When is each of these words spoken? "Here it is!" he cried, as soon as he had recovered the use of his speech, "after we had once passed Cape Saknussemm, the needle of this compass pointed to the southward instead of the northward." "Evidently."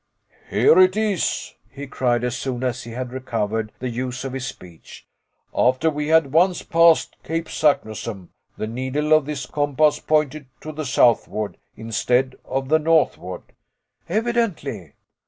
"Here 0.49 0.79
it 0.79 0.97
is!" 0.97 1.53
he 1.69 1.85
cried, 1.85 2.23
as 2.23 2.35
soon 2.35 2.63
as 2.63 2.85
he 2.85 2.89
had 2.93 3.11
recovered 3.13 3.71
the 3.77 3.87
use 3.91 4.23
of 4.25 4.33
his 4.33 4.47
speech, 4.47 5.05
"after 5.55 5.91
we 5.91 6.07
had 6.07 6.31
once 6.31 6.63
passed 6.63 7.15
Cape 7.21 7.45
Saknussemm, 7.47 8.29
the 8.57 8.65
needle 8.65 9.13
of 9.13 9.27
this 9.27 9.45
compass 9.45 9.99
pointed 9.99 10.47
to 10.61 10.71
the 10.71 10.85
southward 10.85 11.57
instead 11.75 12.35
of 12.45 12.67
the 12.69 12.79
northward." 12.79 13.43
"Evidently." 14.09 14.93